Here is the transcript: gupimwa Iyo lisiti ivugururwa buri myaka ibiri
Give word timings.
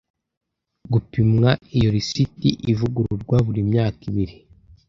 gupimwa 0.91 1.49
Iyo 1.77 1.89
lisiti 1.95 2.49
ivugururwa 2.71 3.35
buri 3.45 3.61
myaka 3.69 3.99
ibiri 4.09 4.35